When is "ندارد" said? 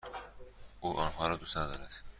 1.57-2.03